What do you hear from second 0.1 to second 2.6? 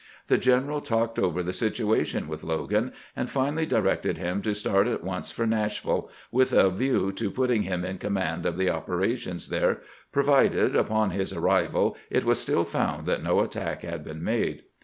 The general talked over the situation with